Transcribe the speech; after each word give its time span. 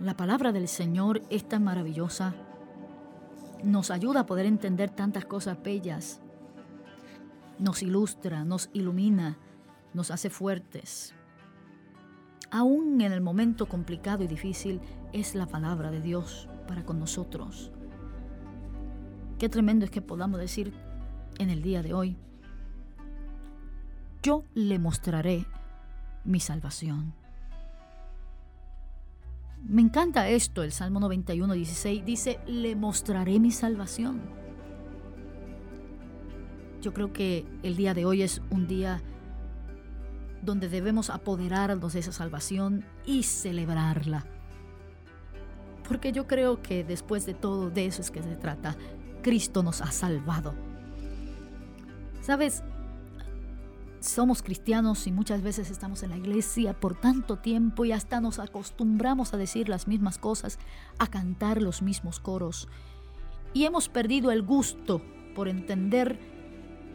La 0.00 0.16
palabra 0.16 0.50
del 0.50 0.66
Señor 0.66 1.20
es 1.28 1.46
tan 1.46 1.62
maravillosa. 1.62 2.34
Nos 3.62 3.90
ayuda 3.90 4.20
a 4.20 4.26
poder 4.26 4.46
entender 4.46 4.88
tantas 4.88 5.26
cosas 5.26 5.62
bellas. 5.62 6.22
Nos 7.58 7.82
ilustra, 7.82 8.46
nos 8.46 8.70
ilumina, 8.72 9.36
nos 9.92 10.10
hace 10.10 10.30
fuertes. 10.30 11.14
Aún 12.50 13.02
en 13.02 13.12
el 13.12 13.20
momento 13.20 13.66
complicado 13.68 14.24
y 14.24 14.26
difícil 14.26 14.80
es 15.12 15.34
la 15.34 15.44
palabra 15.44 15.90
de 15.90 16.00
Dios 16.00 16.48
para 16.66 16.82
con 16.82 16.98
nosotros. 16.98 17.70
Qué 19.38 19.50
tremendo 19.50 19.84
es 19.84 19.90
que 19.90 20.00
podamos 20.00 20.40
decir 20.40 20.72
en 21.38 21.50
el 21.50 21.60
día 21.60 21.82
de 21.82 21.92
hoy, 21.92 22.16
yo 24.22 24.44
le 24.54 24.78
mostraré 24.78 25.44
mi 26.24 26.40
salvación. 26.40 27.12
Me 29.62 29.82
encanta 29.82 30.28
esto, 30.28 30.62
el 30.62 30.72
Salmo 30.72 31.00
91, 31.00 31.54
16 31.54 32.04
dice, 32.04 32.40
le 32.46 32.74
mostraré 32.74 33.38
mi 33.38 33.50
salvación. 33.50 34.20
Yo 36.80 36.92
creo 36.94 37.12
que 37.12 37.46
el 37.62 37.76
día 37.76 37.94
de 37.94 38.04
hoy 38.04 38.22
es 38.22 38.42
un 38.50 38.66
día 38.66 39.02
donde 40.42 40.68
debemos 40.68 41.10
apoderarnos 41.10 41.92
de 41.92 42.00
esa 42.00 42.12
salvación 42.12 42.84
y 43.04 43.22
celebrarla. 43.24 44.26
Porque 45.86 46.12
yo 46.12 46.26
creo 46.26 46.62
que 46.62 46.84
después 46.84 47.26
de 47.26 47.34
todo 47.34 47.70
de 47.70 47.86
eso 47.86 48.00
es 48.00 48.10
que 48.10 48.22
se 48.22 48.36
trata. 48.36 48.76
Cristo 49.22 49.62
nos 49.62 49.82
ha 49.82 49.92
salvado. 49.92 50.54
Sabes, 52.22 52.62
somos 54.00 54.42
cristianos 54.42 55.06
y 55.06 55.12
muchas 55.12 55.42
veces 55.42 55.70
estamos 55.70 56.02
en 56.02 56.10
la 56.10 56.16
iglesia 56.16 56.78
por 56.78 56.98
tanto 56.98 57.36
tiempo 57.36 57.84
y 57.84 57.92
hasta 57.92 58.20
nos 58.20 58.38
acostumbramos 58.38 59.34
a 59.34 59.36
decir 59.36 59.68
las 59.68 59.86
mismas 59.86 60.18
cosas, 60.18 60.58
a 60.98 61.06
cantar 61.06 61.60
los 61.60 61.82
mismos 61.82 62.18
coros. 62.18 62.68
Y 63.52 63.64
hemos 63.64 63.88
perdido 63.88 64.30
el 64.30 64.42
gusto 64.42 65.02
por 65.34 65.48
entender 65.48 66.18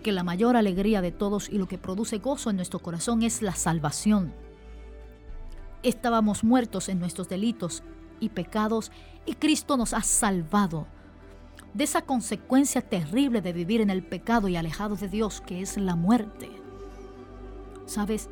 que 0.03 0.11
la 0.11 0.23
mayor 0.23 0.55
alegría 0.55 1.01
de 1.01 1.11
todos 1.11 1.49
y 1.49 1.57
lo 1.57 1.67
que 1.67 1.77
produce 1.77 2.17
gozo 2.17 2.49
en 2.49 2.55
nuestro 2.55 2.79
corazón 2.79 3.23
es 3.23 3.41
la 3.41 3.53
salvación. 3.53 4.33
Estábamos 5.83 6.43
muertos 6.43 6.89
en 6.89 6.99
nuestros 6.99 7.29
delitos 7.29 7.83
y 8.19 8.29
pecados 8.29 8.91
y 9.25 9.33
Cristo 9.33 9.77
nos 9.77 9.93
ha 9.93 10.01
salvado 10.01 10.87
de 11.73 11.83
esa 11.83 12.03
consecuencia 12.03 12.81
terrible 12.81 13.41
de 13.41 13.53
vivir 13.53 13.81
en 13.81 13.89
el 13.89 14.03
pecado 14.03 14.47
y 14.47 14.55
alejado 14.55 14.95
de 14.95 15.09
Dios 15.09 15.41
que 15.41 15.61
es 15.61 15.77
la 15.77 15.95
muerte. 15.95 16.54
Sabes, 17.85 18.29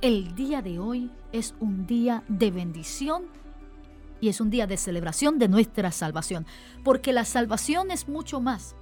el 0.00 0.34
día 0.34 0.62
de 0.62 0.78
hoy 0.78 1.10
es 1.32 1.54
un 1.60 1.86
día 1.86 2.24
de 2.28 2.50
bendición 2.50 3.24
y 4.20 4.28
es 4.28 4.40
un 4.40 4.50
día 4.50 4.66
de 4.66 4.76
celebración 4.76 5.38
de 5.38 5.48
nuestra 5.48 5.92
salvación, 5.92 6.46
porque 6.84 7.12
la 7.12 7.24
salvación 7.24 7.90
es 7.90 8.08
mucho 8.08 8.40
más 8.40 8.74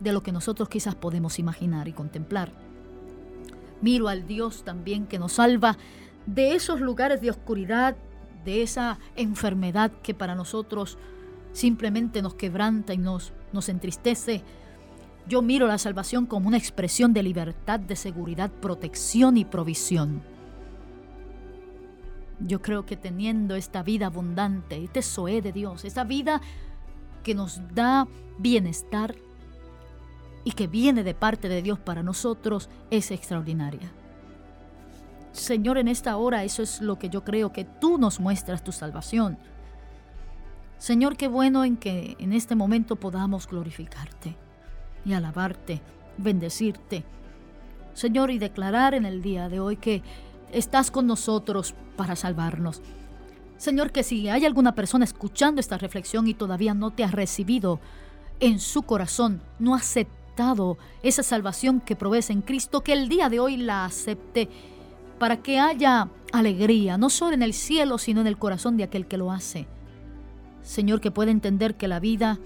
de 0.00 0.12
lo 0.12 0.22
que 0.22 0.32
nosotros 0.32 0.68
quizás 0.68 0.94
podemos 0.94 1.38
imaginar 1.38 1.88
y 1.88 1.92
contemplar. 1.92 2.52
Miro 3.80 4.08
al 4.08 4.26
Dios 4.26 4.64
también 4.64 5.06
que 5.06 5.18
nos 5.18 5.32
salva 5.32 5.76
de 6.26 6.54
esos 6.54 6.80
lugares 6.80 7.20
de 7.20 7.30
oscuridad, 7.30 7.96
de 8.44 8.62
esa 8.62 8.98
enfermedad 9.16 9.92
que 10.02 10.14
para 10.14 10.34
nosotros 10.34 10.98
simplemente 11.52 12.22
nos 12.22 12.34
quebranta 12.34 12.94
y 12.94 12.98
nos, 12.98 13.32
nos 13.52 13.68
entristece, 13.68 14.42
yo 15.26 15.40
miro 15.40 15.66
la 15.66 15.78
salvación 15.78 16.26
como 16.26 16.48
una 16.48 16.56
expresión 16.56 17.12
de 17.12 17.22
libertad, 17.22 17.78
de 17.78 17.96
seguridad, 17.96 18.50
protección 18.50 19.36
y 19.36 19.44
provisión. 19.44 20.22
Yo 22.40 22.60
creo 22.60 22.84
que 22.84 22.96
teniendo 22.96 23.54
esta 23.54 23.82
vida 23.82 24.06
abundante, 24.06 24.82
este 24.82 25.02
soe 25.02 25.40
de 25.40 25.52
Dios, 25.52 25.84
esta 25.84 26.02
vida 26.02 26.40
que 27.22 27.34
nos 27.34 27.60
da 27.72 28.08
bienestar 28.38 29.14
y 30.44 30.52
que 30.52 30.66
viene 30.66 31.04
de 31.04 31.14
parte 31.14 31.48
de 31.48 31.62
Dios 31.62 31.78
para 31.78 32.02
nosotros, 32.02 32.68
es 32.90 33.12
extraordinaria. 33.12 33.92
Señor, 35.30 35.78
en 35.78 35.86
esta 35.86 36.16
hora 36.16 36.42
eso 36.42 36.64
es 36.64 36.80
lo 36.80 36.98
que 36.98 37.08
yo 37.08 37.22
creo 37.22 37.52
que 37.52 37.64
tú 37.64 37.96
nos 37.96 38.18
muestras 38.18 38.64
tu 38.64 38.72
salvación. 38.72 39.38
Señor, 40.78 41.16
qué 41.16 41.28
bueno 41.28 41.64
en 41.64 41.76
que 41.76 42.16
en 42.18 42.32
este 42.32 42.56
momento 42.56 42.96
podamos 42.96 43.46
glorificarte 43.46 44.36
y 45.04 45.12
alabarte, 45.12 45.80
bendecirte. 46.18 47.04
Señor, 47.94 48.30
y 48.30 48.38
declarar 48.38 48.94
en 48.94 49.04
el 49.04 49.22
día 49.22 49.48
de 49.48 49.60
hoy 49.60 49.76
que 49.76 50.02
estás 50.52 50.90
con 50.90 51.06
nosotros 51.06 51.74
para 51.96 52.16
salvarnos. 52.16 52.80
Señor, 53.58 53.92
que 53.92 54.02
si 54.02 54.28
hay 54.28 54.44
alguna 54.44 54.74
persona 54.74 55.04
escuchando 55.04 55.60
esta 55.60 55.78
reflexión 55.78 56.26
y 56.26 56.34
todavía 56.34 56.74
no 56.74 56.90
te 56.90 57.04
ha 57.04 57.10
recibido 57.10 57.80
en 58.40 58.58
su 58.58 58.82
corazón, 58.82 59.40
no 59.58 59.74
ha 59.74 59.78
aceptado 59.78 60.78
esa 61.02 61.22
salvación 61.22 61.80
que 61.80 61.94
provees 61.94 62.30
en 62.30 62.42
Cristo, 62.42 62.82
que 62.82 62.92
el 62.92 63.08
día 63.08 63.28
de 63.28 63.38
hoy 63.38 63.56
la 63.56 63.84
acepte 63.84 64.48
para 65.18 65.36
que 65.36 65.60
haya 65.60 66.08
alegría, 66.32 66.98
no 66.98 67.08
solo 67.08 67.34
en 67.34 67.42
el 67.42 67.52
cielo, 67.52 67.98
sino 67.98 68.20
en 68.20 68.26
el 68.26 68.38
corazón 68.38 68.76
de 68.76 68.84
aquel 68.84 69.06
que 69.06 69.18
lo 69.18 69.30
hace. 69.30 69.68
Señor, 70.62 71.00
que 71.00 71.10
pueda 71.10 71.30
entender 71.30 71.76
que 71.76 71.86
la 71.86 72.00
vida 72.00 72.38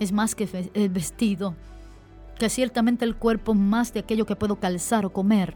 es 0.00 0.12
más 0.12 0.34
que 0.34 0.70
el 0.74 0.88
vestido, 0.88 1.54
que 2.38 2.48
ciertamente 2.48 3.04
el 3.04 3.16
cuerpo 3.16 3.54
más 3.54 3.92
de 3.92 4.00
aquello 4.00 4.26
que 4.26 4.36
puedo 4.36 4.56
calzar 4.56 5.06
o 5.06 5.12
comer, 5.12 5.54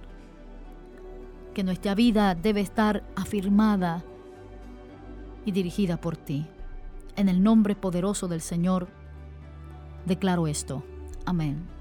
que 1.55 1.65
nuestra 1.65 1.95
vida 1.95 2.35
debe 2.35 2.61
estar 2.61 3.03
afirmada 3.17 4.05
y 5.45 5.53
dirigida 5.53 5.97
por 5.97 6.17
ti. 6.17 6.47
En 7.17 7.29
el 7.29 7.43
nombre 7.43 7.75
poderoso 7.75 8.29
del 8.29 8.41
Señor, 8.41 8.89
declaro 10.07 10.47
esto. 10.47 10.85
Amén. 11.27 11.78